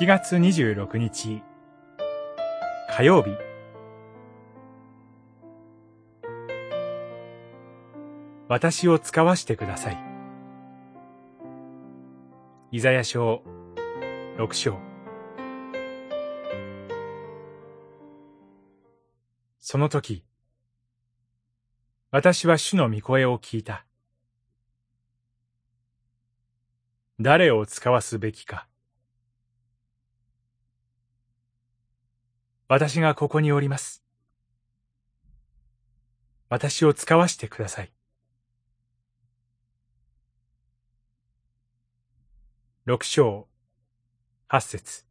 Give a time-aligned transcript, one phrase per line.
[0.00, 1.42] 7月26日
[2.88, 3.36] 火曜日
[8.48, 9.98] 私を使わしてください。
[12.72, 13.42] イザヤ書
[14.38, 14.78] 六章
[19.58, 20.24] その時、
[22.10, 23.84] 私は主の御声を聞いた。
[27.20, 28.69] 誰を使わすべきか。
[32.72, 34.04] 私がここにおります。
[36.48, 37.90] 私を使わしてください。
[42.84, 43.48] 六章
[44.46, 45.04] 八節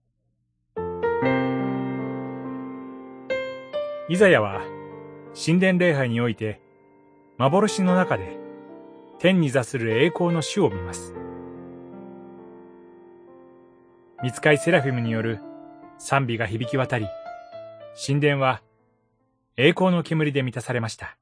[4.07, 4.61] イザヤは
[5.35, 6.61] 神殿礼拝において
[7.37, 8.37] 幻の中で
[9.19, 11.13] 天に座する栄光の主を見ます。
[14.23, 15.41] 見つかいセラフィムによる
[15.97, 17.07] 賛美が響き渡り、
[17.95, 18.61] 神殿は
[19.57, 21.17] 栄光の煙で満たされました。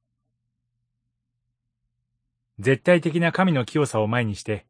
[2.59, 4.65] 絶対的な神の清さを前にして、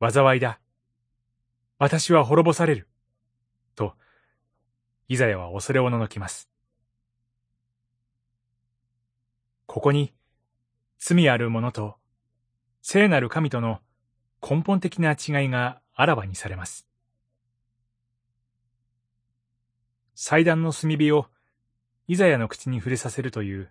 [0.00, 0.60] 災いだ。
[1.78, 2.88] 私は滅ぼされる。
[3.74, 3.94] と、
[5.08, 6.50] イザヤは恐れおののきます。
[9.66, 10.14] ここに、
[10.98, 11.96] 罪ある者と、
[12.82, 13.80] 聖なる神との
[14.42, 16.85] 根本的な違いがあらわにされます。
[20.18, 21.26] 祭壇の炭火を
[22.08, 23.70] イザヤの口に触れさせるという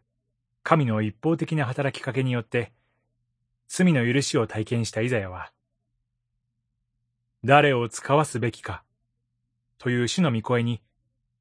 [0.62, 2.72] 神の一方的な働きかけによって
[3.68, 5.52] 罪の許しを体験したイザヤは
[7.44, 8.84] 誰を使わすべきか
[9.80, 10.84] という主の御声に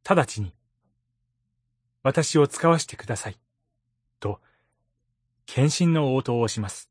[0.09, 0.55] 直ちに
[2.03, 3.37] 私を使わしてください
[4.21, 4.41] と
[5.45, 6.89] 献身の応答をします。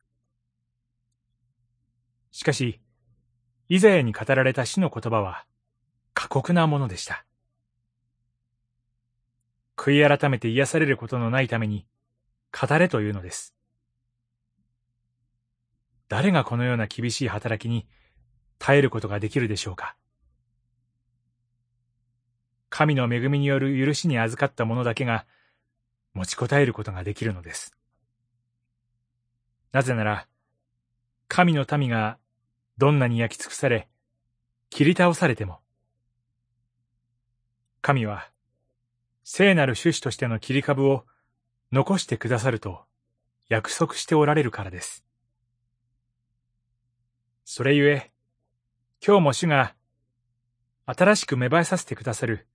[2.30, 2.80] しかし、
[3.70, 5.46] イザヤに語られた死の言葉は
[6.14, 7.26] 過酷なものでした。
[9.84, 11.86] 悔い改めて癒されることのないために、
[12.58, 13.54] 語れというのです。
[16.08, 17.86] 誰がこのような厳しい働きに
[18.60, 19.98] 耐えることができるでしょうか
[22.70, 25.26] 神の恵みによる許しに預かった者だけが
[26.14, 27.76] 持ちこたえることができるのです。
[29.74, 30.28] なぜなら、
[31.28, 32.18] 神の民が
[32.78, 33.90] どんなに焼き尽くされ、
[34.70, 35.60] 切り倒されても、
[37.82, 38.30] 神は
[39.24, 41.06] 聖なる種子としての切り株を
[41.72, 42.82] 残してくださると
[43.50, 45.06] 約束しておられるからです。
[47.46, 48.12] それゆえ、
[49.06, 49.76] 今日も主が
[50.86, 52.48] 新しく芽生えさせてくださる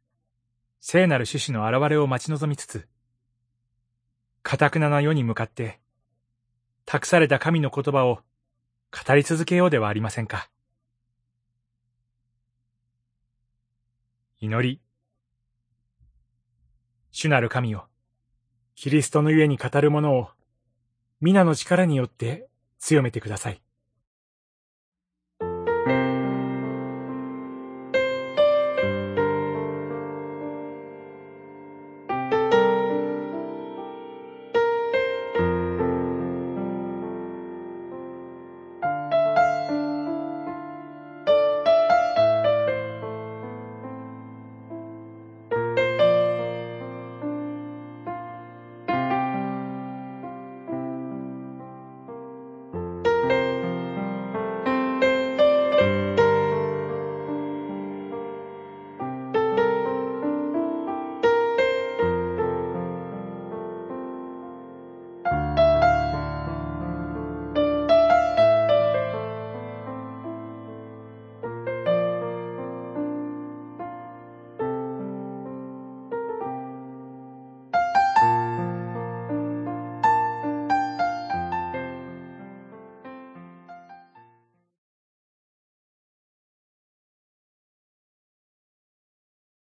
[0.80, 2.86] 聖なる種子の現れを待ち望みつつ、
[4.42, 5.80] かたくなな世に向かって、
[6.84, 8.20] 託された神の言葉を
[9.06, 10.48] 語り続けようではありませんか。
[14.40, 14.87] 祈り。
[17.20, 17.82] 主なる神を、
[18.76, 20.28] キリストのゆえに語る者を、
[21.20, 22.46] 皆の力によって
[22.78, 23.60] 強めてください。